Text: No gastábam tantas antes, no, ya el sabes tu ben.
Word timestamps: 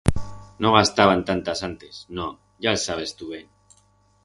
No 0.63 0.69
gastábam 0.77 1.21
tantas 1.29 1.59
antes, 1.69 1.93
no, 2.17 2.27
ya 2.63 2.69
el 2.75 2.79
sabes 2.87 3.15
tu 3.17 3.25
ben. 3.35 3.47